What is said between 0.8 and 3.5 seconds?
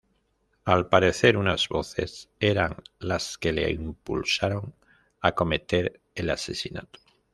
parecer, unas voces eran las